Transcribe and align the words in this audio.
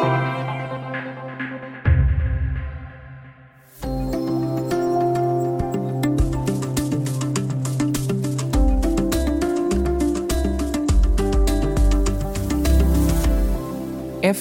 Thank 0.00 0.32
you. 0.32 0.37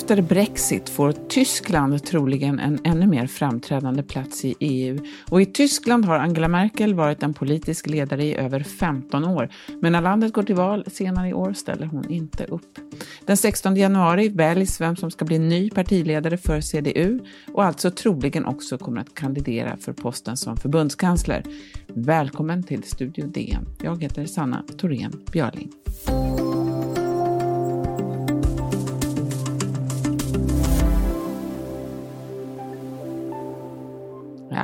Efter 0.08 0.22
Brexit 0.22 0.90
får 0.90 1.12
Tyskland 1.12 2.04
troligen 2.04 2.60
en 2.60 2.80
ännu 2.84 3.08
mer 3.08 3.28
framträdande 3.28 4.04
plats 4.04 4.46
i 4.46 4.56
EU. 4.60 5.00
Och 5.30 5.42
i 5.42 5.46
Tyskland 5.46 6.06
har 6.06 6.20
Angela 6.20 6.48
Merkel 6.48 6.94
varit 6.94 7.24
en 7.24 7.34
politisk 7.34 7.88
ledare 7.88 8.24
i 8.24 8.36
över 8.36 8.60
15 8.60 9.26
år. 9.26 9.50
Men 9.82 9.92
när 9.92 10.02
landet 10.02 10.34
går 10.34 10.44
till 10.44 10.56
val 10.56 10.84
senare 10.88 11.30
i 11.30 11.34
år 11.34 11.54
ställer 11.54 11.86
hon 11.86 12.12
inte 12.12 12.46
upp. 12.46 12.80
Den 13.26 13.38
16 13.38 13.76
januari 13.76 14.30
väljs 14.30 14.82
vem 14.82 14.96
som 14.96 15.12
ska 15.12 15.26
bli 15.26 15.40
ny 15.40 15.70
partiledare 15.70 16.38
för 16.38 16.62
CDU 16.62 17.20
och 17.54 17.64
alltså 17.64 17.92
troligen 17.92 18.46
också 18.46 18.78
kommer 18.78 19.02
att 19.02 19.16
kandidera 19.16 19.78
för 19.78 19.94
posten 19.94 20.38
som 20.38 20.58
förbundskansler. 20.58 21.44
Välkommen 21.88 22.64
till 22.64 22.84
Studio 22.84 23.28
DN. 23.28 23.66
Jag 23.82 24.04
heter 24.04 24.26
Sanna 24.26 24.64
Thorén 24.78 25.12
Björling. 25.32 25.72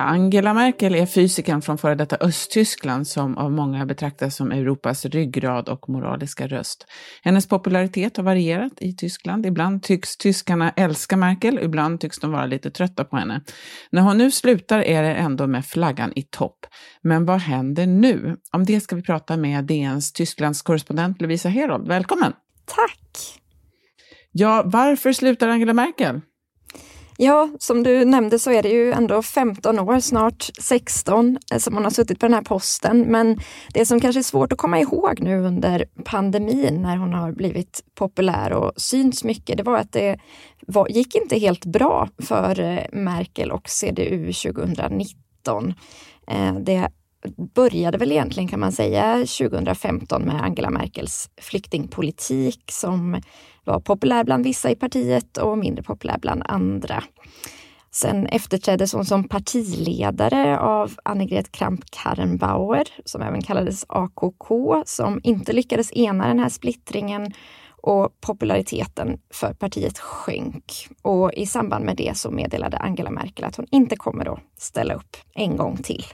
Angela 0.03 0.53
Merkel 0.53 0.95
är 0.95 1.05
fysikern 1.05 1.61
från 1.61 1.77
före 1.77 1.95
detta 1.95 2.15
Östtyskland 2.15 3.07
som 3.07 3.37
av 3.37 3.51
många 3.51 3.85
betraktas 3.85 4.35
som 4.35 4.51
Europas 4.51 5.05
ryggrad 5.05 5.69
och 5.69 5.89
moraliska 5.89 6.47
röst. 6.47 6.85
Hennes 7.23 7.47
popularitet 7.47 8.17
har 8.17 8.23
varierat 8.23 8.71
i 8.77 8.95
Tyskland. 8.95 9.45
Ibland 9.45 9.83
tycks 9.83 10.17
tyskarna 10.17 10.69
älska 10.69 11.17
Merkel, 11.17 11.59
ibland 11.59 11.99
tycks 11.99 12.19
de 12.19 12.31
vara 12.31 12.45
lite 12.45 12.71
trötta 12.71 13.03
på 13.05 13.17
henne. 13.17 13.41
När 13.91 14.01
hon 14.01 14.17
nu 14.17 14.31
slutar 14.31 14.79
är 14.79 15.03
det 15.03 15.13
ändå 15.13 15.47
med 15.47 15.65
flaggan 15.65 16.13
i 16.15 16.21
topp. 16.21 16.65
Men 17.01 17.25
vad 17.25 17.39
händer 17.39 17.87
nu? 17.87 18.37
Om 18.51 18.65
det 18.65 18.79
ska 18.81 18.95
vi 18.95 19.01
prata 19.01 19.37
med 19.37 19.65
DNs 19.65 20.13
Tysklands 20.13 20.61
korrespondent 20.61 21.21
Lovisa 21.21 21.49
Herold. 21.49 21.87
Välkommen! 21.87 22.33
Tack! 22.65 23.39
Ja, 24.31 24.63
varför 24.65 25.13
slutar 25.13 25.47
Angela 25.47 25.73
Merkel? 25.73 26.21
Ja, 27.23 27.49
som 27.59 27.83
du 27.83 28.05
nämnde 28.05 28.39
så 28.39 28.51
är 28.51 28.63
det 28.63 28.69
ju 28.69 28.91
ändå 28.91 29.21
15 29.21 29.79
år, 29.79 29.99
snart 29.99 30.49
16, 30.61 31.37
eh, 31.51 31.57
som 31.57 31.73
hon 31.73 31.83
har 31.83 31.91
suttit 31.91 32.19
på 32.19 32.25
den 32.25 32.33
här 32.33 32.41
posten. 32.41 32.99
Men 32.99 33.39
det 33.73 33.85
som 33.85 33.99
kanske 33.99 34.19
är 34.19 34.23
svårt 34.23 34.51
att 34.51 34.57
komma 34.57 34.79
ihåg 34.79 35.21
nu 35.21 35.39
under 35.39 35.85
pandemin 36.05 36.81
när 36.81 36.97
hon 36.97 37.13
har 37.13 37.31
blivit 37.31 37.83
populär 37.95 38.53
och 38.53 38.71
syns 38.77 39.23
mycket, 39.23 39.57
det 39.57 39.63
var 39.63 39.77
att 39.77 39.91
det 39.91 40.19
var, 40.67 40.87
gick 40.87 41.15
inte 41.15 41.39
helt 41.39 41.65
bra 41.65 42.09
för 42.19 42.59
eh, 42.59 42.83
Merkel 42.91 43.51
och 43.51 43.69
CDU 43.69 44.33
2019. 44.33 45.73
Eh, 46.27 46.55
det 46.55 46.89
började 47.55 47.97
väl 47.97 48.11
egentligen 48.11 48.49
kan 48.49 48.59
man 48.59 48.71
säga 48.71 49.15
2015 49.15 50.21
med 50.21 50.43
Angela 50.43 50.69
Merkels 50.69 51.29
flyktingpolitik 51.41 52.63
som 52.71 53.21
var 53.63 53.79
populär 53.79 54.23
bland 54.23 54.43
vissa 54.43 54.71
i 54.71 54.75
partiet 54.75 55.37
och 55.37 55.57
mindre 55.57 55.83
populär 55.83 56.17
bland 56.21 56.43
andra. 56.45 57.03
Sen 57.91 58.27
efterträddes 58.27 58.93
hon 58.93 59.05
som 59.05 59.23
partiledare 59.23 60.59
av 60.59 60.91
Annegret 61.05 61.51
Kramp-Karrenbauer, 61.51 62.87
som 63.05 63.21
även 63.21 63.41
kallades 63.41 63.85
AKK, 63.89 64.83
som 64.85 65.21
inte 65.23 65.53
lyckades 65.53 65.93
ena 65.93 66.27
den 66.27 66.39
här 66.39 66.49
splittringen 66.49 67.33
och 67.69 68.21
populariteten 68.21 69.19
för 69.33 69.53
partiet 69.53 69.99
sjönk. 69.99 70.73
Och 71.01 71.33
i 71.33 71.45
samband 71.45 71.85
med 71.85 71.97
det 71.97 72.17
så 72.17 72.31
meddelade 72.31 72.77
Angela 72.77 73.11
Merkel 73.11 73.45
att 73.45 73.55
hon 73.55 73.67
inte 73.71 73.95
kommer 73.95 74.33
att 74.33 74.39
ställa 74.57 74.93
upp 74.93 75.17
en 75.33 75.57
gång 75.57 75.77
till. 75.77 76.05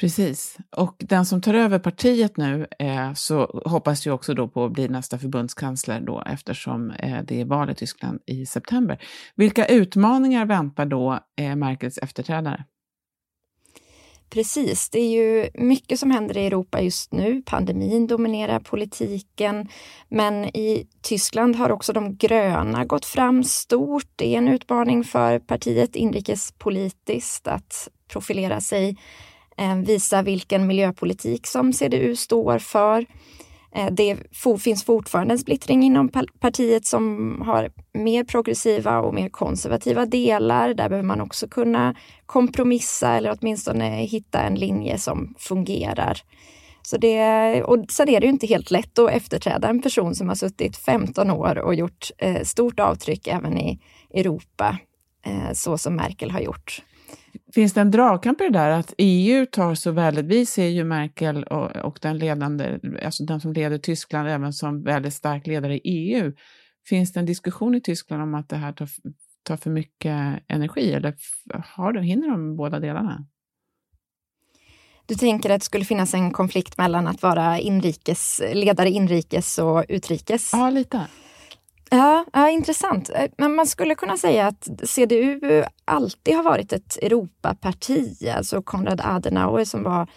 Precis. 0.00 0.58
Och 0.76 0.96
den 0.98 1.26
som 1.26 1.40
tar 1.40 1.54
över 1.54 1.78
partiet 1.78 2.36
nu 2.36 2.66
eh, 2.78 3.12
så 3.14 3.62
hoppas 3.64 4.06
ju 4.06 4.10
också 4.10 4.34
då 4.34 4.48
på 4.48 4.64
att 4.64 4.72
bli 4.72 4.88
nästa 4.88 5.18
förbundskansler 5.18 6.00
då 6.00 6.22
eftersom 6.26 6.90
eh, 6.90 7.22
det 7.24 7.40
är 7.40 7.44
val 7.44 7.70
i 7.70 7.74
Tyskland 7.74 8.20
i 8.26 8.46
september. 8.46 9.02
Vilka 9.34 9.66
utmaningar 9.66 10.46
väntar 10.46 10.86
då 10.86 11.20
eh, 11.36 11.56
Merkels 11.56 11.98
efterträdare? 11.98 12.64
Precis, 14.30 14.90
det 14.90 14.98
är 14.98 15.10
ju 15.10 15.48
mycket 15.54 16.00
som 16.00 16.10
händer 16.10 16.38
i 16.38 16.46
Europa 16.46 16.80
just 16.80 17.12
nu. 17.12 17.42
Pandemin 17.46 18.06
dominerar 18.06 18.60
politiken, 18.60 19.68
men 20.08 20.44
i 20.44 20.88
Tyskland 21.02 21.56
har 21.56 21.72
också 21.72 21.92
de 21.92 22.16
gröna 22.16 22.84
gått 22.84 23.04
fram 23.04 23.44
stort. 23.44 24.08
Det 24.16 24.34
är 24.34 24.38
en 24.38 24.48
utmaning 24.48 25.04
för 25.04 25.38
partiet 25.38 25.96
inrikespolitiskt 25.96 27.48
att 27.48 27.88
profilera 28.08 28.60
sig 28.60 28.96
Eh, 29.56 29.76
visa 29.76 30.22
vilken 30.22 30.66
miljöpolitik 30.66 31.46
som 31.46 31.72
CDU 31.72 32.16
står 32.16 32.58
för. 32.58 33.06
Eh, 33.74 33.90
det 33.90 34.16
finns 34.60 34.84
fortfarande 34.84 35.34
en 35.34 35.38
splittring 35.38 35.82
inom 35.82 36.10
partiet 36.40 36.86
som 36.86 37.42
har 37.46 37.70
mer 37.92 38.24
progressiva 38.24 39.00
och 39.00 39.14
mer 39.14 39.28
konservativa 39.28 40.06
delar. 40.06 40.74
Där 40.74 40.88
behöver 40.88 41.06
man 41.06 41.20
också 41.20 41.48
kunna 41.48 41.94
kompromissa 42.26 43.16
eller 43.16 43.36
åtminstone 43.40 44.04
hitta 44.04 44.42
en 44.42 44.54
linje 44.54 44.98
som 44.98 45.34
fungerar. 45.38 46.18
Så 46.82 46.96
det, 46.96 47.62
och 47.62 47.84
sen 47.88 48.08
är 48.08 48.20
det 48.20 48.26
ju 48.26 48.32
inte 48.32 48.46
helt 48.46 48.70
lätt 48.70 48.98
att 48.98 49.10
efterträda 49.10 49.68
en 49.68 49.82
person 49.82 50.14
som 50.14 50.28
har 50.28 50.34
suttit 50.34 50.76
15 50.76 51.30
år 51.30 51.58
och 51.58 51.74
gjort 51.74 52.10
eh, 52.18 52.42
stort 52.42 52.80
avtryck 52.80 53.26
även 53.26 53.58
i 53.58 53.80
Europa, 54.14 54.78
så 55.52 55.78
som 55.78 55.96
Merkel 55.96 56.30
har 56.30 56.40
gjort. 56.40 56.82
Finns 57.54 57.72
det 57.72 57.80
en 57.80 57.90
dragkamp 57.90 58.40
i 58.40 58.44
det 58.44 58.50
där 58.50 58.70
att 58.70 58.94
EU 58.98 59.46
tar 59.46 59.74
så 59.74 59.90
väldigt, 59.90 60.24
vi 60.24 60.46
ser 60.46 60.68
ju 60.68 60.84
Merkel 60.84 61.44
och, 61.44 61.76
och, 61.76 61.98
den 62.02 62.18
ledande, 62.18 62.78
alltså 63.04 63.24
den 63.24 63.40
som 63.40 63.52
leder 63.52 63.78
Tyskland 63.78 64.28
även 64.28 64.52
som 64.52 64.82
väldigt 64.82 65.14
stark 65.14 65.46
ledare 65.46 65.76
i 65.76 65.80
EU. 65.84 66.32
Finns 66.88 67.12
det 67.12 67.20
en 67.20 67.26
diskussion 67.26 67.74
i 67.74 67.80
Tyskland 67.80 68.22
om 68.22 68.34
att 68.34 68.48
det 68.48 68.56
här 68.56 68.72
tar, 68.72 68.88
tar 69.42 69.56
för 69.56 69.70
mycket 69.70 70.42
energi 70.48 70.92
eller 70.92 71.14
har 71.64 71.92
det, 71.92 72.02
hinner 72.02 72.28
de 72.28 72.56
båda 72.56 72.80
delarna? 72.80 73.26
Du 75.06 75.14
tänker 75.14 75.50
att 75.50 75.60
det 75.60 75.64
skulle 75.64 75.84
finnas 75.84 76.14
en 76.14 76.30
konflikt 76.30 76.78
mellan 76.78 77.06
att 77.06 77.22
vara 77.22 77.58
inrikes, 77.58 78.42
ledare 78.52 78.90
inrikes 78.90 79.58
och 79.58 79.84
utrikes? 79.88 80.50
Ja, 80.52 80.70
lite. 80.70 81.06
Ja, 81.94 82.24
ja, 82.32 82.50
intressant. 82.50 83.10
Eh, 83.14 83.30
men 83.38 83.54
man 83.54 83.66
skulle 83.66 83.94
kunna 83.94 84.16
säga 84.16 84.46
att 84.46 84.68
CDU 84.84 85.64
alltid 85.84 86.36
har 86.36 86.42
varit 86.42 86.72
ett 86.72 86.98
Europaparti. 87.02 88.28
Alltså 88.36 88.62
Konrad 88.62 89.00
Adenauer 89.04 89.64
som 89.64 89.82
var 89.82 90.08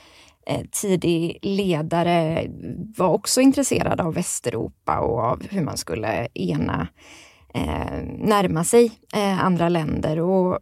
eh, 0.47 0.61
tidig 0.71 1.39
ledare 1.41 2.47
var 2.97 3.09
också 3.09 3.41
intresserad 3.41 4.01
av 4.01 4.13
Västeuropa 4.13 4.99
och 4.99 5.19
av 5.19 5.43
hur 5.49 5.61
man 5.61 5.77
skulle 5.77 6.27
ena, 6.33 6.87
eh, 7.53 8.03
närma 8.19 8.63
sig 8.63 8.91
eh, 9.13 9.45
andra 9.45 9.69
länder. 9.69 10.19
Och 10.19 10.59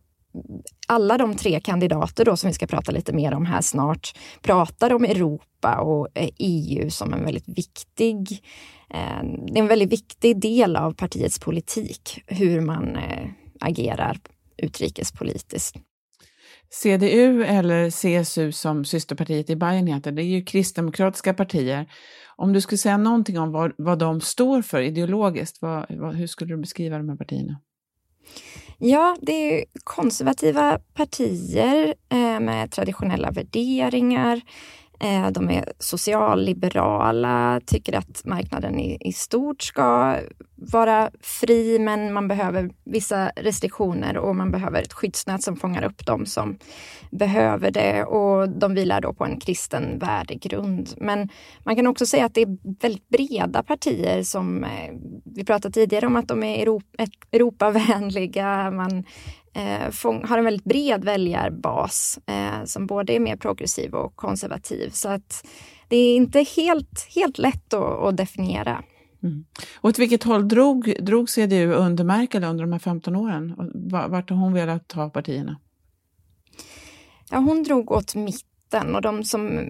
alla 0.88 1.18
de 1.18 1.36
tre 1.36 1.60
kandidater 1.60 2.26
då 2.26 2.38
som 2.38 2.48
vi 2.48 2.54
ska 2.54 2.68
prata 2.68 2.92
lite 2.92 3.14
mer 3.14 3.34
om 3.34 3.46
här 3.46 3.62
snart 3.62 4.18
pratar 4.42 4.94
om 4.94 5.04
Europa 5.04 5.76
och 5.80 6.08
eh, 6.14 6.30
EU 6.38 6.90
som 6.90 7.14
en 7.14 7.26
väldigt 7.26 7.48
viktig 7.48 8.28
Eh, 8.30 8.75
det 8.90 9.60
är 9.60 9.60
en 9.60 9.68
väldigt 9.68 9.92
viktig 9.92 10.42
del 10.42 10.76
av 10.76 10.94
partiets 10.94 11.40
politik, 11.40 12.24
hur 12.28 12.62
man 12.62 12.96
eh, 12.96 13.30
agerar 13.60 14.20
utrikespolitiskt. 14.58 15.78
CDU 16.70 17.44
eller 17.44 17.90
CSU 17.90 18.52
som 18.52 18.86
systerpartiet 18.86 19.50
i 19.50 19.56
Bayern 19.56 19.88
heter, 19.88 20.12
det 20.12 20.22
är 20.22 20.26
ju 20.26 20.44
kristdemokratiska 20.44 21.34
partier. 21.34 21.86
Om 22.36 22.54
du 22.54 22.62
skulle 22.62 22.78
säga 22.78 22.98
någonting 22.98 23.40
om 23.40 23.52
vad, 23.52 23.74
vad 23.78 24.00
de 24.00 24.22
står 24.22 24.62
för 24.62 24.82
ideologiskt, 24.82 25.62
vad, 25.62 25.86
vad, 25.90 26.16
hur 26.16 26.28
skulle 26.28 26.54
du 26.54 26.62
beskriva 26.62 26.98
de 26.98 27.10
här 27.10 27.16
partierna? 27.16 27.62
Ja, 28.78 29.18
det 29.22 29.32
är 29.32 29.66
konservativa 29.84 30.80
partier 30.94 31.96
eh, 32.10 32.40
med 32.40 32.72
traditionella 32.72 33.32
värderingar. 33.32 34.42
Eh, 35.00 35.28
de 35.32 35.50
är 35.50 35.74
socialliberala, 35.80 37.62
tycker 37.66 37.98
att 37.98 38.26
marknaden 38.26 38.80
i, 38.80 38.98
i 39.00 39.14
stort 39.14 39.62
ska 39.62 40.18
vara 40.56 41.10
fri 41.22 41.80
men 41.80 42.14
man 42.14 42.28
behöver 42.28 42.70
vissa 42.84 43.30
restriktioner 43.36 44.18
och 44.18 44.36
man 44.36 44.52
behöver 44.52 44.82
ett 44.82 44.94
skyddsnät 44.94 45.44
som 45.44 45.56
fångar 45.56 45.84
upp 45.84 46.06
dem 46.06 46.26
som 46.26 46.58
behöver 47.12 47.72
det 47.72 48.04
och 48.04 48.50
de 48.50 48.74
vilar 48.74 49.02
då 49.02 49.14
på 49.14 49.26
en 49.26 49.40
kristen 49.40 50.00
värdegrund. 50.00 50.90
Men 50.98 51.30
man 51.64 51.76
kan 51.76 51.88
också 51.88 52.06
säga 52.06 52.26
att 52.26 52.34
det 52.34 52.42
är 52.42 52.58
väldigt 52.82 53.10
breda 53.10 53.64
partier 53.64 54.24
som 54.24 54.64
eh, 54.64 54.94
vi 55.24 55.46
pratade 55.46 55.74
tidigare 55.74 56.08
om 56.08 56.16
att 56.16 56.28
de 56.28 56.44
är 56.44 56.62
Europa, 56.62 57.06
Europavänliga. 57.32 58.72
Man 58.72 59.04
har 60.24 60.38
en 60.38 60.46
väldigt 60.46 60.64
bred 60.64 61.06
väljarbas 61.06 62.20
eh, 62.26 62.64
som 62.66 62.88
både 62.88 63.14
är 63.14 63.20
mer 63.20 63.36
progressiv 63.36 63.94
och 63.94 64.16
konservativ. 64.16 64.90
Så 64.90 65.10
att 65.10 65.48
det 65.88 65.98
är 65.98 66.16
inte 66.16 66.46
helt, 66.56 67.08
helt 67.16 67.38
lätt 67.38 67.74
att, 67.74 68.04
att 68.04 68.18
definiera. 68.18 68.84
Mm. 69.24 69.46
Och 69.76 69.90
åt 69.90 70.00
vilket 70.00 70.24
håll 70.24 70.48
drog, 70.48 70.96
drog 71.00 71.30
CDU 71.30 71.74
under 71.74 72.04
Merkel 72.04 72.44
under 72.44 72.64
de 72.64 72.72
här 72.72 72.80
15 72.80 73.16
åren? 73.16 73.72
Vart 74.10 74.30
har 74.30 74.38
hon 74.38 74.54
velat 74.54 74.88
ta 74.88 75.10
partierna? 75.10 75.60
Ja, 77.32 77.38
hon 77.38 77.64
drog 77.64 77.92
åt 77.92 78.16
mitten 78.16 78.50
och 78.84 79.02
de 79.02 79.24
som 79.24 79.62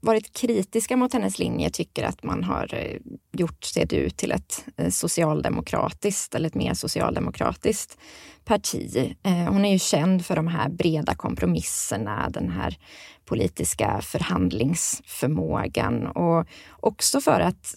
varit 0.00 0.32
kritiska 0.32 0.96
mot 0.96 1.12
hennes 1.12 1.38
linje 1.38 1.70
tycker 1.70 2.04
att 2.04 2.22
man 2.22 2.44
har 2.44 2.74
eh, 2.74 2.96
gjort 3.32 3.64
CDU 3.64 4.10
till 4.10 4.32
ett 4.32 4.64
eh, 4.76 4.90
socialdemokratiskt 4.90 6.34
eller 6.34 6.46
ett 6.46 6.54
mer 6.54 6.74
socialdemokratiskt 6.74 7.98
parti. 8.44 9.14
Eh, 9.22 9.32
hon 9.32 9.64
är 9.64 9.72
ju 9.72 9.78
känd 9.78 10.26
för 10.26 10.36
de 10.36 10.46
här 10.46 10.68
breda 10.68 11.14
kompromisserna, 11.14 12.30
den 12.30 12.48
här 12.48 12.78
politiska 13.24 14.00
förhandlingsförmågan 14.02 16.06
och 16.06 16.46
också 16.80 17.20
för 17.20 17.40
att 17.40 17.74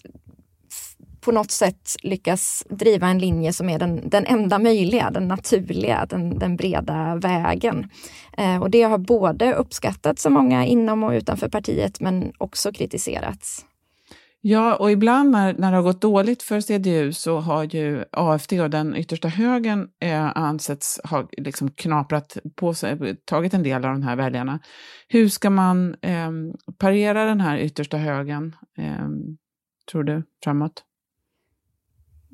på 1.24 1.32
något 1.32 1.50
sätt 1.50 1.96
lyckas 2.02 2.64
driva 2.68 3.08
en 3.08 3.18
linje 3.18 3.52
som 3.52 3.68
är 3.68 3.78
den, 3.78 4.08
den 4.08 4.26
enda 4.26 4.58
möjliga, 4.58 5.10
den 5.10 5.28
naturliga, 5.28 6.06
den, 6.10 6.38
den 6.38 6.56
breda 6.56 7.16
vägen. 7.16 7.90
Eh, 8.38 8.62
och 8.62 8.70
det 8.70 8.82
har 8.82 8.98
både 8.98 9.54
uppskattats 9.54 10.26
av 10.26 10.32
många 10.32 10.66
inom 10.66 11.02
och 11.02 11.12
utanför 11.12 11.48
partiet 11.48 12.00
men 12.00 12.32
också 12.38 12.72
kritiserats. 12.72 13.64
Ja, 14.44 14.76
och 14.76 14.90
ibland 14.90 15.30
när, 15.30 15.54
när 15.54 15.70
det 15.70 15.76
har 15.76 15.82
gått 15.82 16.00
dåligt 16.00 16.42
för 16.42 16.60
CDU 16.60 17.12
så 17.12 17.38
har 17.38 17.64
ju 17.64 18.04
AFD 18.12 18.52
och 18.60 18.70
den 18.70 18.96
yttersta 18.96 19.28
högern 19.28 19.88
eh, 20.00 20.36
ansetts 20.36 21.00
ha 21.04 21.28
liksom 21.32 21.70
knaprat 21.70 22.36
på 22.56 22.74
sig, 22.74 23.16
tagit 23.24 23.54
en 23.54 23.62
del 23.62 23.84
av 23.84 23.92
de 23.92 24.02
här 24.02 24.16
väljarna. 24.16 24.58
Hur 25.08 25.28
ska 25.28 25.50
man 25.50 25.94
eh, 26.02 26.30
parera 26.78 27.24
den 27.24 27.40
här 27.40 27.58
yttersta 27.58 27.96
högern, 27.96 28.56
eh, 28.78 29.08
tror 29.90 30.04
du, 30.04 30.22
framåt? 30.44 30.82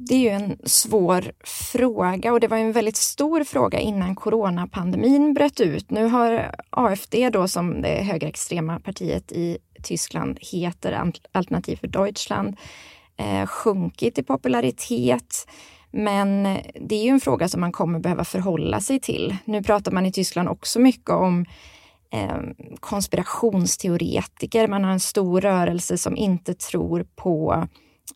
Det 0.01 0.15
är 0.15 0.19
ju 0.19 0.29
en 0.29 0.59
svår 0.65 1.33
fråga 1.45 2.33
och 2.33 2.41
det 2.41 2.49
var 2.49 2.57
en 2.57 2.73
väldigt 2.73 2.97
stor 2.97 3.45
fråga 3.45 3.81
innan 3.81 4.15
coronapandemin 4.15 5.35
bröt 5.35 5.61
ut. 5.61 5.91
Nu 5.91 6.07
har 6.07 6.55
AFD 6.71 7.15
då 7.33 7.49
som 7.49 7.83
det 7.83 8.03
högerextrema 8.03 8.81
partiet 8.81 9.33
i 9.33 9.59
Tyskland 9.83 10.39
heter, 10.41 11.13
Alternativ 11.33 11.77
för 11.77 11.87
Deutschland, 11.87 12.57
eh, 13.17 13.47
sjunkit 13.47 14.19
i 14.19 14.23
popularitet. 14.23 15.49
Men 15.91 16.43
det 16.81 16.95
är 16.95 17.05
ju 17.05 17.11
en 17.11 17.21
fråga 17.21 17.49
som 17.49 17.61
man 17.61 17.73
kommer 17.73 17.99
behöva 17.99 18.25
förhålla 18.25 18.81
sig 18.81 19.01
till. 19.01 19.37
Nu 19.45 19.63
pratar 19.63 19.93
man 19.93 20.07
i 20.07 20.13
Tyskland 20.13 20.49
också 20.49 20.79
mycket 20.81 21.11
om 21.11 21.47
eh, 22.13 22.39
konspirationsteoretiker. 22.81 24.69
Man 24.69 24.85
har 24.85 24.93
en 24.93 25.01
stor 25.01 25.41
rörelse 25.41 25.99
som 25.99 26.17
inte 26.17 26.55
tror 26.55 27.07
på 27.17 27.69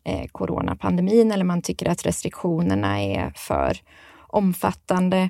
eh, 0.03 0.27
coronapandemin 0.31 1.31
eller 1.31 1.45
man 1.45 1.61
tycker 1.61 1.89
att 1.89 2.05
restriktionerna 2.05 3.01
är 3.01 3.33
för 3.35 3.77
omfattande. 4.27 5.29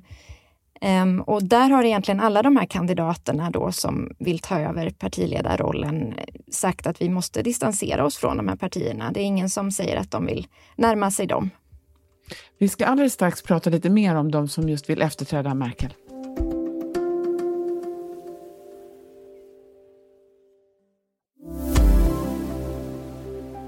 Ehm, 0.82 1.22
och 1.22 1.44
där 1.44 1.70
har 1.70 1.84
egentligen 1.84 2.20
alla 2.20 2.42
de 2.42 2.58
här 2.58 2.66
kandidaterna 2.66 3.50
då 3.50 3.72
som 3.72 4.16
vill 4.20 4.40
ta 4.40 4.60
över 4.60 4.90
partiledarrollen 4.90 6.14
eh, 6.14 6.24
sagt 6.52 6.88
att 6.88 7.02
vi 7.02 7.10
måste 7.10 7.42
distansera 7.42 8.06
oss 8.06 8.18
från 8.18 8.38
de 8.38 8.48
här 8.48 8.56
partierna. 8.56 9.12
Det 9.12 9.20
är 9.20 9.26
ingen 9.26 9.50
som 9.50 9.72
säger 9.72 9.98
att 9.98 10.12
de 10.12 10.26
vill 10.26 10.48
närma 10.76 11.12
sig 11.12 11.28
dem. 11.28 11.50
Vi 12.58 12.70
ska 12.70 12.86
alldeles 12.86 13.14
strax 13.14 13.42
prata 13.42 13.70
lite 13.70 13.90
mer 13.90 14.16
om 14.16 14.32
de 14.32 14.48
som 14.48 14.70
just 14.70 14.90
vill 14.90 15.02
efterträda 15.02 15.54
Merkel. 15.54 15.94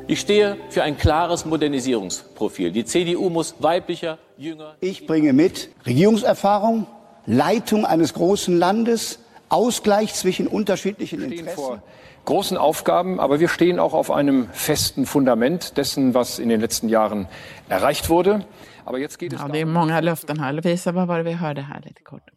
Ich 0.08 0.20
stehe 0.20 0.58
für 0.70 0.84
ein 0.84 0.98
klares 0.98 1.46
Modernisierungsprofil. 1.46 2.72
Die 2.72 2.86
CDU 2.86 3.30
muss 3.30 3.56
weiblicher, 3.60 4.20
jünger. 4.38 4.76
Ich 4.80 5.08
bringe 5.08 5.34
mit 5.34 5.70
Regierungserfahrung, 5.86 6.86
Leitung 7.26 7.86
eines 7.86 8.14
großen 8.14 8.56
Landes, 8.58 9.20
Ausgleich 9.50 10.14
zwischen 10.14 10.48
unterschiedlichen 10.48 11.24
Interessen. 11.24 11.56
Vor 11.56 11.82
großen 12.26 12.58
Aufgaben, 12.58 13.20
aber 13.20 13.40
wir 13.40 13.48
stehen 13.48 13.80
auch 13.80 13.94
auf 13.94 14.12
einem 14.12 14.48
festen 14.52 15.06
Fundament 15.08 15.78
dessen, 15.78 16.14
was 16.14 16.38
in 16.38 16.50
den 16.50 16.62
letzten 16.62 16.90
Jahren 16.90 17.28
erreicht 17.70 18.10
wurde. 18.10 18.46
Aber 18.86 19.00
jetzt 19.00 19.18
geht 19.18 19.34
es 19.34 19.40
ja, 19.40 19.48
det 19.48 19.62
är 19.62 19.66
många 19.66 20.00
löften 20.02 20.40
här. 20.40 20.54
Lovisa, 20.54 20.92
vad 20.92 21.08
var 21.08 21.18
det 21.18 21.24
vi 21.24 21.34
hörde 21.34 21.62
här 21.62 21.82
lite 21.84 22.04
kort? 22.04 22.30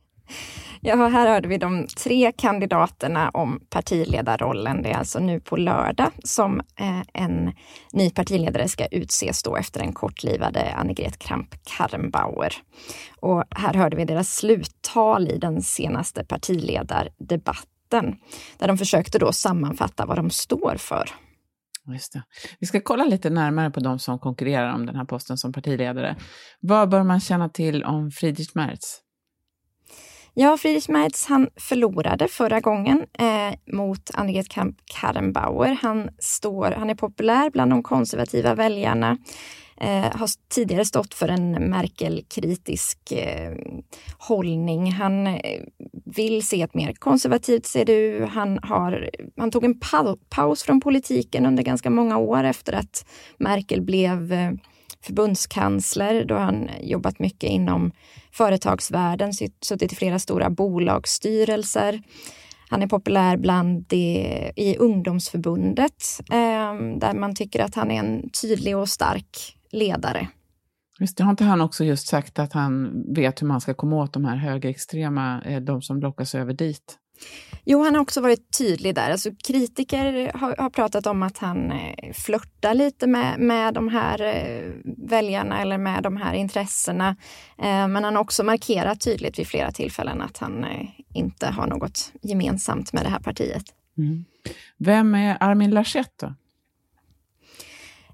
Ja, 0.81 1.09
här 1.09 1.29
hörde 1.29 1.49
vi 1.49 1.59
de 1.59 1.87
tre 1.87 2.33
kandidaterna 2.33 3.31
om 3.31 3.61
partiledarrollen. 3.71 4.83
Det 4.83 4.91
är 4.91 4.99
alltså 4.99 5.19
nu 5.19 5.41
på 5.41 5.57
lördag 5.57 6.11
som 6.25 6.61
eh, 6.61 7.03
en 7.15 7.53
ny 7.93 8.11
partiledare 8.11 8.69
ska 8.69 8.87
utses 8.87 9.43
då 9.43 9.57
efter 9.57 9.81
den 9.81 9.93
kortlivade 9.93 10.75
Annegret 10.75 11.19
Kramp-Karrenbauer. 11.19 12.53
Och 13.21 13.45
här 13.51 13.75
hörde 13.75 13.97
vi 13.97 14.05
deras 14.05 14.35
sluttal 14.35 15.29
i 15.29 15.39
den 15.39 15.63
senaste 15.63 16.25
partiledardebatten 16.25 18.17
där 18.59 18.69
de 18.69 18.79
försökte 18.79 19.19
då 19.19 19.33
sammanfatta 19.33 20.07
vad 20.07 20.17
de 20.17 20.31
står 20.31 20.75
för. 20.79 21.11
Just 21.93 22.13
det. 22.13 22.23
Vi 22.59 22.67
ska 22.67 22.81
kolla 22.81 23.05
lite 23.05 23.31
närmare 23.31 23.71
på 23.71 23.81
de 23.81 23.99
som 23.99 24.19
konkurrerar 24.19 24.75
om 24.75 24.87
den 24.87 24.97
här 24.97 25.05
posten 25.05 25.39
som 25.39 25.53
partiledare. 25.53 26.17
Vad 26.61 26.89
bör 26.89 27.03
man 27.03 27.21
känna 27.21 27.49
till 27.49 27.85
om 27.85 28.11
Friedrich 28.11 28.55
Merz? 28.55 29.01
Ja, 30.41 30.57
Friedrich 30.57 30.89
Merz 30.89 31.27
han 31.27 31.49
förlorade 31.57 32.29
förra 32.29 32.61
gången 32.61 33.07
eh, 33.19 33.75
mot 33.75 34.11
Annegret 34.15 34.47
Karrenbauer. 34.85 35.79
Han, 35.83 36.11
står, 36.19 36.71
han 36.71 36.91
är 36.91 36.95
populär 36.95 37.51
bland 37.51 37.73
de 37.73 37.83
konservativa 37.83 38.55
väljarna. 38.55 39.19
Eh, 39.77 40.17
har 40.19 40.29
tidigare 40.55 40.85
stått 40.85 41.15
för 41.15 41.29
en 41.29 41.51
Merkel-kritisk 41.53 43.13
eh, 43.13 43.53
hållning. 44.19 44.93
Han 44.93 45.27
eh, 45.27 45.63
vill 46.05 46.47
se 46.47 46.63
ett 46.63 46.75
mer 46.75 46.93
konservativt 46.93 47.67
CDU. 47.67 48.25
Han, 48.25 48.59
har, 48.63 49.11
han 49.37 49.51
tog 49.51 49.65
en 49.65 49.81
pa 49.81 50.17
paus 50.29 50.63
från 50.63 50.81
politiken 50.81 51.47
under 51.47 51.63
ganska 51.63 51.91
många 51.91 52.19
år 52.19 52.45
efter 52.45 52.73
att 52.73 53.07
Merkel 53.39 53.81
blev 53.81 54.33
eh, 54.33 54.51
förbundskansler 55.05 56.25
då 56.25 56.35
han 56.35 56.71
jobbat 56.83 57.19
mycket 57.19 57.51
inom 57.51 57.93
företagsvärlden, 58.33 59.33
suttit 59.61 59.93
i 59.93 59.97
flera 59.97 60.19
stora 60.19 60.51
bolagsstyrelser. 60.51 62.03
Han 62.71 62.83
är 62.83 62.87
populär 62.87 63.37
bland 63.37 63.85
det, 63.89 64.53
i 64.57 64.77
ungdomsförbundet 64.77 66.21
eh, 66.31 66.99
där 66.99 67.15
man 67.15 67.35
tycker 67.35 67.65
att 67.65 67.75
han 67.75 67.91
är 67.91 67.99
en 67.99 68.31
tydlig 68.43 68.77
och 68.77 68.89
stark 68.89 69.57
ledare. 69.71 70.29
Visst, 70.99 71.21
har 71.21 71.31
inte 71.31 71.45
han 71.45 71.61
också 71.61 71.85
just 71.85 72.07
sagt 72.07 72.39
att 72.39 72.53
han 72.53 73.03
vet 73.15 73.43
hur 73.43 73.47
man 73.47 73.61
ska 73.61 73.75
komma 73.75 73.97
åt 73.97 74.13
de 74.13 74.25
här 74.25 74.37
högerextrema, 74.37 75.43
eh, 75.43 75.61
de 75.61 75.83
som 75.83 76.01
lockas 76.01 76.35
över 76.35 76.53
dit? 76.53 76.99
Jo, 77.65 77.83
han 77.83 77.95
har 77.95 78.03
också 78.03 78.21
varit 78.21 78.59
tydlig 78.59 78.95
där. 78.95 79.11
Alltså, 79.11 79.31
kritiker 79.45 80.33
har, 80.35 80.57
har 80.59 80.71
pratat 80.71 81.07
om 81.07 81.23
att 81.23 81.39
han 81.39 81.73
eh, 81.73 82.13
flörtar 82.15 82.75
lite 82.75 83.07
med, 83.07 83.41
med 83.41 83.75
de 83.75 83.89
här 83.89 84.23
eh, 84.23 84.73
väljarna 85.09 85.63
eller 85.63 85.79
med 85.79 86.03
de 86.03 86.17
här 86.17 86.35
intressena. 86.35 87.17
Eh, 87.59 87.89
men 87.89 88.05
han 88.05 88.15
har 88.15 88.23
också 88.23 88.45
markerat 88.45 89.01
tydligt 89.01 89.39
vid 89.39 89.47
flera 89.47 89.73
tillfällen 89.73 90.23
att 90.23 90.39
han 90.39 90.65
eh, 90.65 90.89
inte 91.15 91.47
har 91.47 91.67
något 91.67 92.13
gemensamt 92.23 92.93
med 92.93 93.05
det 93.05 93.11
här 93.11 93.21
partiet. 93.21 93.65
Mm. 93.99 94.25
Vem 94.79 95.15
är 95.15 95.37
Armin 95.41 95.71
Laschet 95.71 96.13
då? 96.21 96.35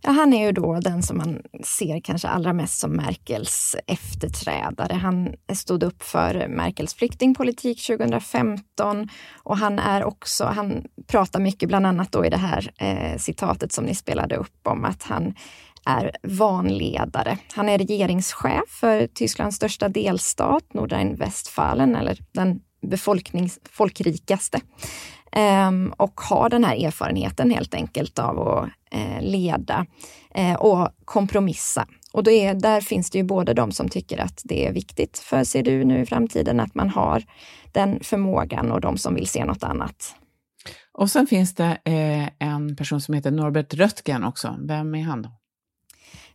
Ja, 0.06 0.11
han 0.11 0.32
är 0.32 0.46
ju 0.46 0.52
då 0.52 0.80
den 0.80 1.02
som 1.02 1.18
man 1.18 1.42
ser 1.64 2.00
kanske 2.00 2.28
allra 2.28 2.52
mest 2.52 2.78
som 2.78 2.96
Merkels 2.96 3.76
efterträdare. 3.87 4.94
Han 4.94 5.34
stod 5.52 5.82
upp 5.82 6.02
för 6.02 6.49
Merkels 6.49 6.94
flyktingpolitik 6.94 7.87
2015 7.87 9.08
och 9.42 9.58
han 9.58 9.78
är 9.78 10.04
också, 10.04 10.44
han 10.44 10.84
pratar 11.06 11.40
mycket 11.40 11.68
bland 11.68 11.87
annat 11.87 12.12
då 12.12 12.25
i 12.25 12.30
det 12.30 12.37
här 12.37 12.70
eh, 12.78 13.18
citatet 13.18 13.73
som 13.73 13.84
ni 13.84 13.94
spelade 13.94 14.37
upp 14.37 14.66
om 14.66 14.84
att 14.84 15.02
han 15.02 15.34
är 15.87 16.11
vanledare. 16.23 17.38
Han 17.54 17.68
är 17.68 17.78
regeringschef 17.78 18.68
för 18.68 19.06
Tysklands 19.06 19.56
största 19.56 19.88
delstat, 19.88 20.64
Nordrhein-Westfalen, 20.75 21.96
eller 21.96 22.18
den 22.32 22.61
befolknings, 22.87 23.58
folkrikaste. 23.70 24.61
Ehm, 25.37 25.93
och 25.97 26.21
har 26.21 26.49
den 26.49 26.64
här 26.64 26.87
erfarenheten 26.87 27.50
helt 27.50 27.75
enkelt 27.75 28.19
av 28.19 28.49
att 28.49 28.69
eh, 28.91 29.23
leda 29.23 29.87
eh, 30.35 30.55
och 30.55 30.88
kompromissa. 31.05 31.87
Och 32.12 32.23
då 32.23 32.31
är, 32.31 32.55
där 32.55 32.81
finns 32.81 33.11
det 33.11 33.19
ju 33.19 33.25
både 33.25 33.55
de 33.55 33.73
som 33.73 33.88
tycker 33.88 34.19
att 34.19 34.41
det 34.45 34.67
är 34.67 34.73
viktigt 34.73 35.19
för 35.19 35.45
CDU 35.45 35.85
nu 35.85 36.00
i 36.00 36.07
framtiden 36.07 36.61
att 36.61 36.75
man 36.75 36.91
har 36.91 37.23
den 37.73 38.00
förmågan 38.03 38.73
och 38.73 38.81
de 38.81 38.99
som 38.99 39.14
vill 39.14 39.26
se 39.26 39.45
något 39.45 39.62
annat. 39.62 40.14
Och 40.93 41.11
sen 41.11 41.26
finns 41.26 41.55
det 41.55 41.79
eh, 41.85 42.49
en 42.49 42.76
person 42.76 43.00
som 43.00 43.14
heter 43.14 43.31
Norbert 43.31 43.75
Röttgen 43.75 44.25
också. 44.25 44.57
Vem 44.59 44.95
är 44.95 45.03
han 45.03 45.23
då? 45.23 45.31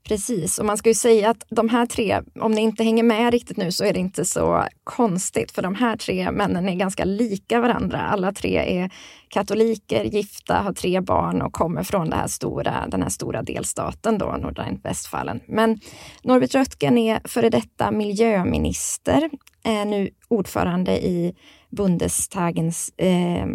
Precis, 0.03 0.59
och 0.59 0.65
man 0.65 0.77
ska 0.77 0.89
ju 0.89 0.95
säga 0.95 1.29
att 1.29 1.43
de 1.49 1.69
här 1.69 1.85
tre, 1.85 2.21
om 2.39 2.51
ni 2.51 2.61
inte 2.61 2.83
hänger 2.83 3.03
med 3.03 3.31
riktigt 3.31 3.57
nu 3.57 3.71
så 3.71 3.83
är 3.83 3.93
det 3.93 3.99
inte 3.99 4.25
så 4.25 4.65
konstigt 4.83 5.51
för 5.51 5.61
de 5.61 5.75
här 5.75 5.97
tre 5.97 6.31
männen 6.31 6.69
är 6.69 6.75
ganska 6.75 7.05
lika 7.05 7.61
varandra. 7.61 7.99
Alla 7.99 8.31
tre 8.31 8.81
är 8.81 8.91
katoliker, 9.27 10.03
gifta, 10.03 10.55
har 10.55 10.73
tre 10.73 11.01
barn 11.01 11.41
och 11.41 11.53
kommer 11.53 11.83
från 11.83 12.09
det 12.09 12.15
här 12.15 12.27
stora, 12.27 12.87
den 12.87 13.01
här 13.01 13.09
stora 13.09 13.41
delstaten 13.41 14.17
då, 14.17 14.25
Nordrhein-Westfalen. 14.25 15.39
Men 15.47 15.79
Norbert 16.23 16.55
Röttgen 16.55 16.97
är 16.97 17.21
före 17.23 17.49
detta 17.49 17.91
miljöminister, 17.91 19.29
är 19.63 19.85
nu 19.85 20.09
ordförande 20.27 21.05
i 21.05 21.35
Bundestagens 21.69 22.93
eh, 22.97 23.45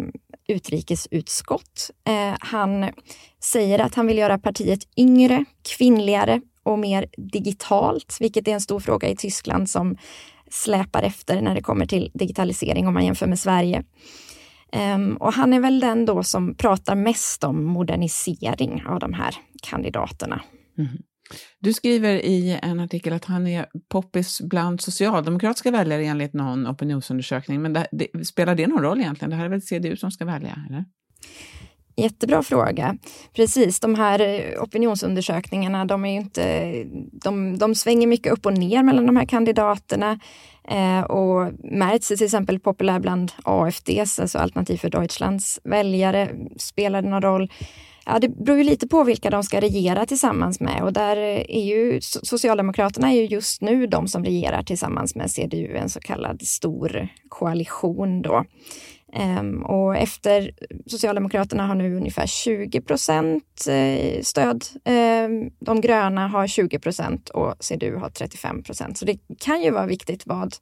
utrikesutskott. 0.47 1.91
Eh, 2.07 2.35
han 2.39 2.89
säger 3.39 3.79
att 3.79 3.95
han 3.95 4.07
vill 4.07 4.17
göra 4.17 4.39
partiet 4.39 4.79
yngre, 4.97 5.45
kvinnligare 5.77 6.41
och 6.63 6.79
mer 6.79 7.07
digitalt, 7.17 8.17
vilket 8.19 8.47
är 8.47 8.51
en 8.51 8.61
stor 8.61 8.79
fråga 8.79 9.09
i 9.09 9.15
Tyskland 9.15 9.69
som 9.69 9.97
släpar 10.49 11.03
efter 11.03 11.41
när 11.41 11.55
det 11.55 11.61
kommer 11.61 11.85
till 11.85 12.11
digitalisering 12.13 12.87
om 12.87 12.93
man 12.93 13.05
jämför 13.05 13.27
med 13.27 13.39
Sverige. 13.39 13.83
Um, 14.95 15.17
och 15.17 15.33
han 15.33 15.53
är 15.53 15.59
väl 15.59 15.79
den 15.79 16.05
då 16.05 16.23
som 16.23 16.55
pratar 16.55 16.95
mest 16.95 17.43
om 17.43 17.63
modernisering 17.63 18.83
av 18.87 18.99
de 18.99 19.13
här 19.13 19.35
kandidaterna. 19.63 20.41
Mm. 20.77 20.97
Du 21.59 21.73
skriver 21.73 22.15
i 22.25 22.59
en 22.61 22.79
artikel 22.79 23.13
att 23.13 23.25
han 23.25 23.47
är 23.47 23.65
poppis 23.89 24.41
bland 24.41 24.81
socialdemokratiska 24.81 25.71
väljare 25.71 26.05
enligt 26.05 26.33
någon 26.33 26.67
opinionsundersökning. 26.67 27.61
Men 27.61 27.73
det, 27.73 27.87
det, 27.91 28.25
spelar 28.25 28.55
det 28.55 28.67
någon 28.67 28.83
roll 28.83 29.01
egentligen? 29.01 29.29
Det 29.29 29.35
här 29.35 29.45
är 29.45 29.49
väl 29.49 29.61
CDU 29.61 29.97
som 29.97 30.11
ska 30.11 30.25
välja, 30.25 30.59
eller? 30.69 30.85
Jättebra 31.97 32.43
fråga. 32.43 32.97
Precis, 33.33 33.79
de 33.79 33.95
här 33.95 34.21
eh, 34.21 34.63
opinionsundersökningarna, 34.63 35.85
de, 35.85 36.05
är 36.05 36.15
inte, 36.15 36.83
de, 37.11 37.57
de 37.57 37.75
svänger 37.75 38.07
mycket 38.07 38.33
upp 38.33 38.45
och 38.45 38.57
ner 38.57 38.83
mellan 38.83 39.05
de 39.05 39.15
här 39.15 39.25
kandidaterna. 39.25 40.19
Eh, 40.67 41.01
och 41.01 41.53
Merz 41.63 42.11
är 42.11 42.15
till 42.15 42.25
exempel 42.25 42.59
populär 42.59 42.99
bland 42.99 43.31
AFDs, 43.43 44.19
alltså 44.19 44.37
Alternativ 44.37 44.77
för 44.77 44.89
Deutschlands 44.89 45.59
väljare. 45.63 46.29
Spelar 46.57 47.01
det 47.01 47.09
någon 47.09 47.21
roll? 47.21 47.51
Ja, 48.05 48.19
det 48.19 48.29
beror 48.29 48.57
ju 48.57 48.63
lite 48.63 48.87
på 48.87 49.03
vilka 49.03 49.29
de 49.29 49.43
ska 49.43 49.61
regera 49.61 50.05
tillsammans 50.05 50.59
med 50.59 50.83
och 50.83 50.93
där 50.93 51.17
är 51.17 51.63
ju 51.63 52.01
Socialdemokraterna 52.01 53.11
är 53.11 53.15
ju 53.15 53.25
just 53.25 53.61
nu 53.61 53.87
de 53.87 54.07
som 54.07 54.25
regerar 54.25 54.63
tillsammans 54.63 55.15
med 55.15 55.31
CDU, 55.31 55.75
en 55.75 55.89
så 55.89 55.99
kallad 55.99 56.41
stor 56.41 57.07
koalition 57.29 58.21
då. 58.21 58.45
Ehm, 59.13 59.63
och 59.63 59.97
efter 59.97 60.51
Socialdemokraterna 60.85 61.67
har 61.67 61.75
nu 61.75 61.95
ungefär 61.95 62.27
20 62.27 62.81
procent 62.81 63.65
eh, 63.69 64.21
stöd. 64.21 64.65
Ehm, 64.85 65.49
de 65.59 65.81
gröna 65.81 66.27
har 66.27 66.47
20 66.47 66.79
procent 66.79 67.29
och 67.29 67.55
CDU 67.59 67.95
har 67.95 68.09
35 68.09 68.63
procent. 68.63 68.97
Så 68.97 69.05
det 69.05 69.17
kan 69.39 69.61
ju 69.61 69.71
vara 69.71 69.85
viktigt 69.85 70.23
vad 70.25 70.55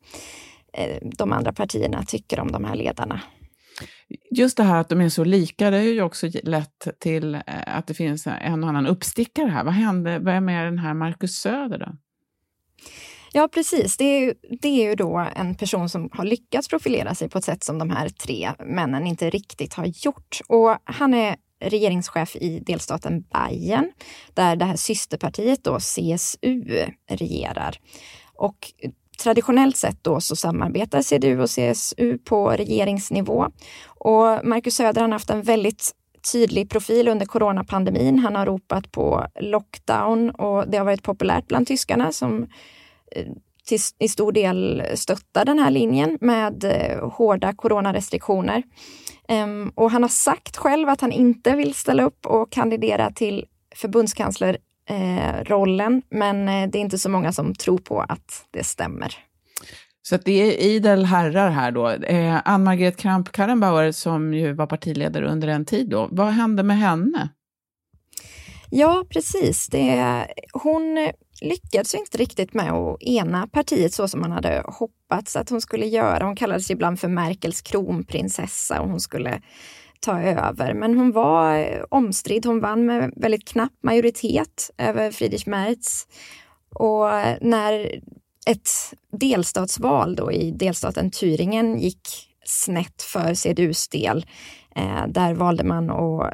eh, 0.74 0.98
de 1.02 1.32
andra 1.32 1.54
partierna 1.54 2.04
tycker 2.04 2.40
om 2.40 2.52
de 2.52 2.66
här 2.66 2.76
ledarna. 2.76 3.22
Just 4.36 4.58
det 4.58 4.64
här 4.64 4.82
att 4.82 4.90
de 4.90 5.02
är 5.02 5.10
så 5.10 5.24
lika, 5.24 5.70
det 5.70 5.78
har 5.78 5.84
ju 5.84 6.02
också 6.02 6.28
lett 6.44 6.88
till 7.00 7.36
eh, 7.36 7.42
att 7.48 7.88
det 7.88 7.94
finns 7.94 8.28
en 8.28 8.64
och 8.64 8.70
annan 8.70 8.88
uppstickare 8.88 9.50
här. 9.50 9.64
Vad 9.64 9.74
hände, 9.74 10.20
vem 10.20 10.50
är 10.50 10.66
den 10.66 10.78
här 10.78 10.94
Marcus 10.94 11.36
Söder 11.36 11.78
då? 11.78 11.98
Ja, 13.34 13.48
precis. 13.48 13.98
Det 13.98 14.04
är, 14.04 14.34
det 14.62 14.68
är 14.68 14.90
ju 14.90 14.96
då 14.96 15.28
en 15.36 15.56
person 15.56 15.90
som 15.90 16.10
har 16.12 16.26
lyckats 16.26 16.68
profilera 16.68 17.16
sig 17.16 17.30
på 17.30 17.38
ett 17.38 17.44
sätt 17.44 17.64
som 17.64 17.80
de 17.80 17.90
här 17.90 18.10
tre 18.10 18.52
männen 18.66 19.08
inte 19.08 19.30
riktigt 19.30 19.74
har 19.74 19.86
gjort. 19.86 20.40
Och 20.48 20.78
han 20.84 21.14
är 21.14 21.36
regeringschef 21.60 22.36
i 22.36 22.60
delstaten 22.60 23.22
Bayern, 23.22 23.92
där 24.34 24.56
det 24.56 24.66
här 24.66 24.76
systerpartiet 24.76 25.64
då 25.64 25.80
CSU 25.80 26.86
regerar. 27.10 27.80
Och 28.34 28.58
traditionellt 29.18 29.78
sett 29.78 30.04
då 30.04 30.22
så 30.22 30.36
samarbetar 30.36 31.02
CDU 31.02 31.40
och 31.40 31.50
CSU 31.50 32.18
på 32.18 32.50
regeringsnivå. 32.50 33.48
Och 33.86 34.40
Marcus 34.44 34.76
Söder 34.76 35.02
har 35.02 35.10
haft 35.10 35.30
en 35.30 35.42
väldigt 35.42 35.92
tydlig 36.32 36.70
profil 36.70 37.08
under 37.08 37.26
coronapandemin. 37.26 38.20
Han 38.20 38.36
har 38.36 38.46
ropat 38.46 38.92
på 38.92 39.28
lockdown 39.40 40.30
och 40.30 40.68
det 40.68 40.78
har 40.78 40.86
varit 40.86 41.04
populärt 41.04 41.48
bland 41.48 41.68
tyskarna 41.68 42.12
som 42.12 42.44
eh, 43.12 43.26
till, 43.66 43.80
i 44.00 44.08
stor 44.08 44.32
del 44.32 44.84
stöttar 44.96 45.46
den 45.46 45.60
här 45.60 45.72
linjen 45.72 46.18
med 46.22 46.64
eh, 46.64 47.10
hårda 47.10 47.54
coronarestriktioner. 47.54 48.64
Ehm, 49.28 49.72
och 49.76 49.92
han 49.92 50.02
har 50.02 50.10
sagt 50.10 50.58
själv 50.58 50.90
att 50.90 51.02
han 51.02 51.12
inte 51.12 51.56
vill 51.56 51.74
ställa 51.74 52.04
upp 52.04 52.26
och 52.26 52.52
kandidera 52.52 53.12
till 53.12 53.46
förbundskansler 53.76 54.58
eh, 54.90 55.44
rollen, 55.44 56.02
men 56.10 56.50
eh, 56.50 56.70
det 56.70 56.78
är 56.78 56.82
inte 56.82 56.98
så 56.98 57.10
många 57.10 57.32
som 57.32 57.56
tror 57.56 57.78
på 57.78 58.02
att 58.02 58.46
det 58.52 58.64
stämmer. 58.64 59.16
Så 60.02 60.18
det 60.18 60.32
är 60.32 60.52
idel 60.52 61.06
herrar 61.06 61.50
här 61.50 61.72
då. 61.72 61.90
Eh, 61.90 62.42
Ann-Margret 62.46 62.98
Kramp-Karrenbauer 62.98 63.92
som 63.92 64.34
ju 64.34 64.54
var 64.54 64.68
partiledare 64.68 65.28
under 65.32 65.48
en 65.48 65.66
tid 65.66 65.90
då. 65.90 66.08
Vad 66.12 66.28
hände 66.28 66.64
med 66.64 66.78
henne? 66.78 67.30
Ja, 68.70 69.06
precis. 69.10 69.68
Det, 69.68 70.28
hon 70.54 71.12
lyckades 71.42 71.96
inte 71.96 72.18
riktigt 72.18 72.54
med 72.54 72.72
att 72.72 73.04
ena 73.04 73.48
partiet 73.48 73.94
så 73.94 74.08
som 74.08 74.20
man 74.20 74.32
hade 74.32 74.64
hoppats 74.66 75.36
att 75.36 75.50
hon 75.50 75.62
skulle 75.62 75.86
göra. 75.86 76.26
Hon 76.26 76.36
kallades 76.36 76.72
ibland 76.72 77.00
för 77.00 77.08
Merkels 77.08 77.62
kronprinsessa 77.62 78.82
och 78.82 78.90
hon 78.90 79.00
skulle 79.00 79.42
ta 80.04 80.22
över. 80.22 80.74
Men 80.74 80.98
hon 80.98 81.12
var 81.12 81.58
eh, 81.58 81.84
omstridd. 81.90 82.46
Hon 82.46 82.60
vann 82.60 82.86
med 82.86 83.14
väldigt 83.16 83.48
knapp 83.48 83.74
majoritet 83.84 84.72
över 84.78 85.12
Friedrich 85.12 85.46
Merz. 85.46 86.08
Och 86.76 87.12
eh, 87.12 87.38
när 87.42 88.02
ett 88.46 88.70
delstatsval 89.12 90.16
då 90.16 90.32
i 90.32 90.52
delstaten 90.52 91.12
Thüringen 91.12 91.78
gick 91.78 92.08
snett 92.46 93.02
för 93.02 93.34
CDUs 93.34 93.88
del, 93.88 94.26
eh, 94.76 95.08
där 95.08 95.34
valde 95.34 95.64
man 95.64 95.90
att 95.90 96.34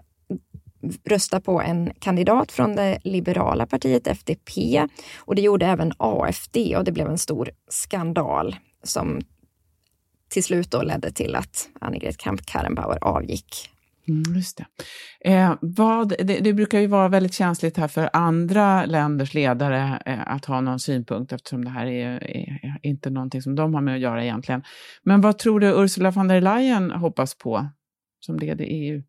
rösta 1.06 1.42
på 1.42 1.62
en 1.62 1.92
kandidat 2.00 2.52
från 2.52 2.76
det 2.76 3.00
liberala 3.04 3.66
partiet 3.66 4.08
FDP 4.08 4.82
och 5.18 5.36
det 5.36 5.42
gjorde 5.42 5.66
även 5.66 5.94
AFD 5.98 6.58
och 6.78 6.84
det 6.84 6.92
blev 6.92 7.08
en 7.08 7.18
stor 7.18 7.52
skandal 7.70 8.56
som 8.84 9.22
till 10.30 10.44
slut 10.44 10.72
då 10.72 10.82
ledde 10.82 11.12
till 11.12 11.36
att 11.36 11.70
Annegret 11.82 12.18
Kramp-Karrenbauer 12.18 12.98
avgick. 13.02 13.70
Mm, 14.10 14.36
just 14.36 14.58
det. 14.58 14.66
Eh, 15.32 15.56
vad, 15.62 16.10
det, 16.10 16.40
det, 16.40 16.54
brukar 16.54 16.80
ju 16.80 16.88
vara 16.88 17.08
väldigt 17.08 17.34
känsligt 17.34 17.78
här 17.78 17.88
för 17.88 18.10
andra 18.14 18.86
länders 18.86 19.34
ledare 19.34 20.02
eh, 20.06 20.28
att 20.28 20.46
ha 20.46 20.62
någon 20.62 20.80
synpunkt 20.80 21.32
eftersom 21.32 21.66
det 21.66 21.70
här 21.70 21.86
är, 21.86 22.24
är, 22.24 22.80
inte 22.84 23.10
någonting 23.10 23.42
som 23.42 23.56
de 23.56 23.74
har 23.74 23.82
med 23.82 23.94
att 23.94 24.00
göra 24.00 24.24
egentligen. 24.24 24.64
Men 25.04 25.22
vad 25.22 25.38
tror 25.38 25.60
du 25.60 25.84
Ursula 25.84 26.12
von 26.12 26.28
der 26.28 26.42
Leyen 26.42 26.92
hoppas 26.92 27.36
på 27.38 27.68
som 28.20 28.40
leder 28.40 28.66
EU? 28.68 29.04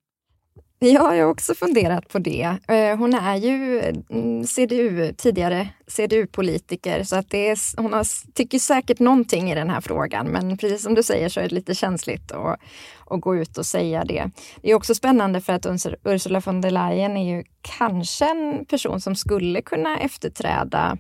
Ja, 0.83 1.15
jag 1.15 1.25
har 1.25 1.31
också 1.31 1.55
funderat 1.55 2.09
på 2.09 2.19
det. 2.19 2.57
Eh, 2.69 2.99
hon 2.99 3.15
är 3.15 3.37
ju 3.37 3.81
mm, 4.11 4.47
CDU, 4.47 5.13
tidigare 5.13 5.69
CDU-politiker 5.87 7.03
så 7.05 7.17
att 7.17 7.31
det 7.31 7.49
är, 7.49 7.81
hon 7.83 7.93
har, 7.93 8.33
tycker 8.33 8.59
säkert 8.59 8.99
någonting 8.99 9.51
i 9.51 9.55
den 9.55 9.71
här 9.71 9.81
frågan. 9.81 10.27
Men 10.27 10.59
precis 10.59 10.83
som 10.83 10.95
du 10.95 11.03
säger 11.03 11.29
så 11.29 11.41
är 11.41 11.49
det 11.49 11.55
lite 11.55 11.75
känsligt 11.75 12.33
att, 12.33 12.61
att 13.07 13.21
gå 13.21 13.37
ut 13.37 13.59
och 13.59 13.67
säga 13.67 14.05
det. 14.05 14.31
Det 14.63 14.71
är 14.71 14.75
också 14.75 14.95
spännande 14.95 15.41
för 15.41 15.53
att 15.53 15.67
Ursula 16.05 16.41
von 16.41 16.61
der 16.61 16.71
Leyen 16.71 17.17
är 17.17 17.37
ju 17.37 17.45
kanske 17.79 18.25
en 18.25 18.65
person 18.65 19.01
som 19.01 19.17
skulle 19.17 19.63
kunna 19.63 19.99
efterträda 19.99 20.99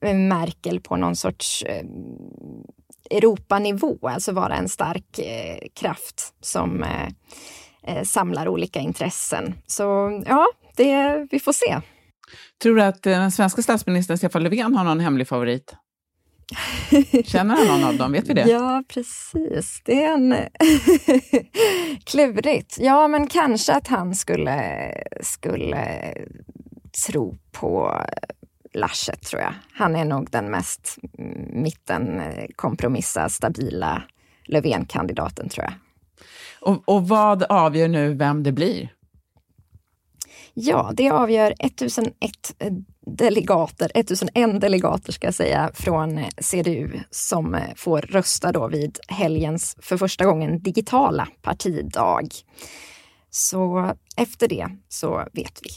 eh, 0.00 0.14
Merkel 0.14 0.80
på 0.80 0.96
någon 0.96 1.16
sorts 1.16 1.62
eh, 1.62 1.84
Europanivå, 3.10 3.98
alltså 4.02 4.32
vara 4.32 4.54
en 4.54 4.68
stark 4.68 5.20
kraft 5.74 6.34
som 6.40 6.84
eh, 7.82 8.02
samlar 8.02 8.48
olika 8.48 8.80
intressen. 8.80 9.54
Så 9.66 9.82
ja, 10.26 10.46
det, 10.76 11.26
vi 11.30 11.40
får 11.40 11.52
se. 11.52 11.80
Tror 12.62 12.76
du 12.76 12.82
att 12.82 13.02
den 13.02 13.30
svenska 13.30 13.62
statsministern 13.62 14.18
Stefan 14.18 14.42
Löfven 14.42 14.74
har 14.74 14.84
någon 14.84 15.00
hemlig 15.00 15.28
favorit? 15.28 15.74
Känner 17.24 17.56
han 17.56 17.66
någon 17.66 17.84
av 17.84 17.96
dem? 17.96 18.12
Vet 18.12 18.28
vi 18.28 18.34
det? 18.34 18.44
Ja, 18.50 18.82
preschis. 18.88 19.80
Det 19.84 20.04
är 20.04 20.14
en... 20.14 20.34
klurigt. 22.04 22.76
Ja, 22.80 23.08
men 23.08 23.26
kanske 23.26 23.74
att 23.74 23.86
han 23.86 24.14
skulle, 24.14 24.92
skulle 25.20 26.14
tro 27.06 27.38
på 27.52 28.02
Laschet, 28.74 29.22
tror 29.22 29.42
jag. 29.42 29.54
Han 29.72 29.96
är 29.96 30.04
nog 30.04 30.30
den 30.30 30.50
mest 30.50 30.98
mitten 31.52 32.22
kompromissa, 32.56 33.28
stabila 33.28 34.02
Löfven-kandidaten, 34.46 35.48
tror 35.48 35.64
jag. 35.64 35.72
Och, 36.60 36.88
och 36.88 37.08
vad 37.08 37.42
avgör 37.42 37.88
nu 37.88 38.14
vem 38.14 38.42
det 38.42 38.52
blir? 38.52 38.90
Ja, 40.54 40.92
det 40.94 41.10
avgör 41.10 41.54
1001 41.58 42.32
delegater, 43.06 43.90
1001 43.94 44.60
delegater 44.60 45.12
ska 45.12 45.26
jag 45.26 45.34
säga, 45.34 45.70
från 45.74 46.24
CDU 46.38 47.00
som 47.10 47.56
får 47.76 48.00
rösta 48.00 48.52
då 48.52 48.68
vid 48.68 48.98
helgens, 49.08 49.76
för 49.82 49.96
första 49.96 50.24
gången, 50.24 50.62
digitala 50.62 51.28
partidag. 51.42 52.28
Så 53.30 53.92
efter 54.16 54.48
det 54.48 54.68
så 54.88 55.16
vet 55.32 55.60
vi. 55.62 55.70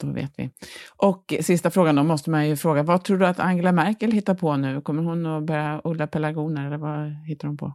Då 0.00 0.12
vet 0.12 0.32
vi. 0.36 0.50
Och 0.96 1.34
sista 1.40 1.70
frågan 1.70 1.96
då 1.96 2.02
måste 2.02 2.30
man 2.30 2.48
ju 2.48 2.56
fråga, 2.56 2.82
vad 2.82 3.04
tror 3.04 3.18
du 3.18 3.26
att 3.26 3.40
Angela 3.40 3.72
Merkel 3.72 4.12
hittar 4.12 4.34
på 4.34 4.56
nu? 4.56 4.80
Kommer 4.80 5.02
hon 5.02 5.26
att 5.26 5.44
börja 5.44 5.80
odla 5.84 6.06
pelargoner 6.06 6.66
eller 6.66 6.76
vad 6.78 7.26
hittar 7.26 7.48
hon 7.48 7.56
på? 7.56 7.72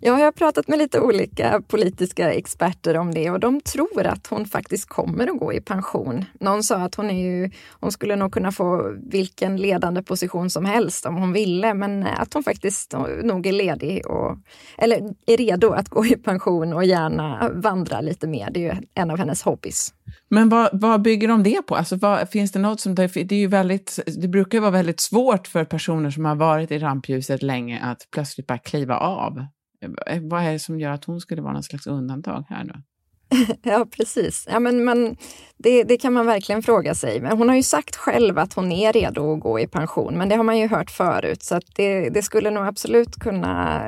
Ja, 0.00 0.18
Jag 0.18 0.24
har 0.24 0.32
pratat 0.32 0.68
med 0.68 0.78
lite 0.78 1.00
olika 1.00 1.62
politiska 1.68 2.32
experter 2.32 2.96
om 2.96 3.14
det 3.14 3.30
och 3.30 3.40
de 3.40 3.60
tror 3.60 4.06
att 4.06 4.26
hon 4.26 4.46
faktiskt 4.46 4.88
kommer 4.88 5.30
att 5.30 5.38
gå 5.38 5.52
i 5.52 5.60
pension. 5.60 6.24
Någon 6.40 6.62
sa 6.62 6.76
att 6.76 6.94
hon, 6.94 7.10
är 7.10 7.22
ju, 7.22 7.50
hon 7.70 7.92
skulle 7.92 8.16
nog 8.16 8.32
kunna 8.32 8.52
få 8.52 8.94
vilken 9.10 9.56
ledande 9.56 10.02
position 10.02 10.50
som 10.50 10.64
helst 10.64 11.06
om 11.06 11.16
hon 11.16 11.32
ville, 11.32 11.74
men 11.74 12.06
att 12.06 12.34
hon 12.34 12.42
faktiskt 12.42 12.94
nog 13.22 13.46
är 13.46 13.52
ledig 13.52 14.06
och, 14.06 14.38
eller 14.78 15.14
är 15.26 15.36
redo 15.36 15.70
att 15.70 15.88
gå 15.88 16.06
i 16.06 16.16
pension 16.16 16.72
och 16.72 16.84
gärna 16.84 17.50
vandra 17.54 18.00
lite 18.00 18.26
mer. 18.26 18.48
Det 18.50 18.66
är 18.66 18.74
ju 18.74 18.80
en 18.94 19.10
av 19.10 19.18
hennes 19.18 19.42
hobbys. 19.42 19.94
Men 20.28 20.48
vad, 20.48 20.68
vad 20.72 21.02
bygger 21.02 21.28
de 21.28 21.42
det 21.42 21.62
på? 21.62 21.76
Alltså 21.76 21.96
vad, 21.96 22.28
finns 22.28 22.52
det 22.52 22.58
något 22.58 22.80
som... 22.80 22.94
Det, 22.94 23.16
är 23.16 23.32
ju 23.32 23.46
väldigt, 23.46 24.00
det 24.20 24.28
brukar 24.28 24.60
vara 24.60 24.70
väldigt 24.70 25.00
svårt 25.00 25.46
för 25.46 25.64
personer 25.64 26.10
som 26.10 26.24
har 26.24 26.34
varit 26.34 26.70
i 26.70 26.78
rampljuset 26.78 27.42
länge 27.42 27.80
att 27.80 28.08
plötsligt 28.10 28.46
bara 28.46 28.58
kliva 28.58 28.98
av. 28.98 29.38
Eh, 30.06 30.20
vad 30.22 30.42
är 30.42 30.52
det 30.52 30.58
som 30.58 30.80
gör 30.80 30.90
att 30.90 31.04
hon 31.04 31.20
skulle 31.20 31.42
vara 31.42 31.52
någon 31.52 31.62
slags 31.62 31.86
undantag 31.86 32.44
här 32.48 32.64
då? 32.64 32.74
ja, 33.62 33.86
precis. 33.90 34.46
Ja, 34.50 34.58
men, 34.58 34.84
men 34.84 35.16
det, 35.56 35.82
det, 35.82 35.96
kan 35.96 36.12
man 36.12 36.26
verkligen 36.26 36.62
fråga 36.62 36.94
sig. 36.94 37.20
Men 37.20 37.38
hon 37.38 37.48
har 37.48 37.56
ju 37.56 37.62
sagt 37.62 37.96
själv 37.96 38.38
att 38.38 38.52
hon 38.52 38.72
är 38.72 38.92
redo 38.92 39.34
att 39.34 39.40
gå 39.40 39.60
i 39.60 39.66
pension, 39.66 40.18
men 40.18 40.28
det 40.28 40.36
har 40.36 40.44
man 40.44 40.58
ju 40.58 40.68
hört 40.68 40.90
förut. 40.90 41.42
Så 41.42 41.60
det, 41.76 42.08
det, 42.08 42.22
skulle 42.22 42.50
nog 42.50 42.66
absolut 42.66 43.16
kunna... 43.16 43.82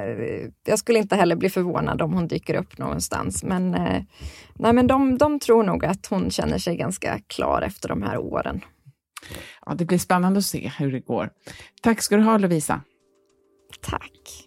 Jag 0.67 0.79
skulle 0.79 0.99
inte 0.99 1.17
heller 1.17 1.37
bli 1.37 1.51
förvånad 1.51 2.03
om 2.03 2.13
hon 2.13 2.29
dyker 2.29 2.55
upp 2.55 2.79
någonstans. 2.79 3.43
Men, 3.45 3.75
eh, 3.75 4.03
nej, 4.55 4.73
men 4.73 4.87
de, 4.87 5.19
de 5.19 5.41
tror 5.41 5.63
nog 5.63 5.85
att 5.85 6.07
hon 6.07 6.31
känner 6.31 6.59
sig 6.59 6.77
ganska 6.77 7.21
klar 7.27 7.63
efter 7.63 7.89
de 7.89 8.03
här 8.03 8.19
åren. 8.19 8.61
Ja, 9.67 9.75
det 9.75 9.85
blir 9.85 9.99
spännande 9.99 10.39
att 10.39 10.45
se 10.45 10.73
hur 10.79 10.93
det 10.93 11.01
går. 11.01 11.31
Tack 11.83 12.03
ska 12.03 12.17
du 12.17 12.23
ha, 12.23 12.39
Lovisa. 12.39 12.81
Tack. 13.81 14.46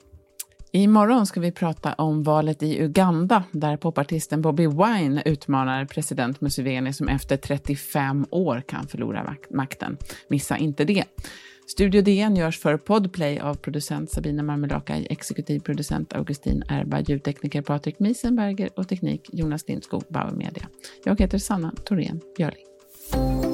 Imorgon 0.71 1.25
ska 1.25 1.39
vi 1.39 1.51
prata 1.51 1.93
om 1.93 2.23
valet 2.23 2.63
i 2.63 2.83
Uganda 2.83 3.43
där 3.51 3.77
popartisten 3.77 4.41
Bobby 4.41 4.67
Wine 4.67 5.23
utmanar 5.25 5.85
president 5.85 6.41
Museveni 6.41 6.93
som 6.93 7.07
efter 7.07 7.38
35 7.38 8.25
år 8.29 8.63
kan 8.67 8.88
förlora 8.88 9.35
makten. 9.49 9.97
Missa 10.27 10.57
inte 10.57 10.85
det. 10.85 11.03
Studio 11.67 12.01
DN 12.01 12.35
görs 12.35 12.59
för 12.59 12.77
Podplay 12.77 13.39
av 13.39 13.55
producent 13.55 14.11
Sabina 14.11 14.43
Marmelakai, 14.43 15.07
exekutiv 15.09 15.59
producent 15.59 16.13
Augustin 16.13 16.63
Erba, 16.69 16.99
ljudtekniker 16.99 17.61
Patrik 17.61 17.99
Miesenberger 17.99 18.69
och 18.75 18.88
teknik 18.88 19.29
Jonas 19.33 19.67
Lindskog, 19.67 20.03
Bauer 20.09 20.31
Media. 20.31 20.67
Jag 21.03 21.19
heter 21.19 21.38
Sanna 21.38 21.73
Thorén 21.85 22.21
Björling. 22.38 23.48